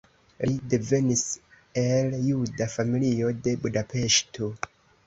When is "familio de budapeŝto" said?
2.79-4.53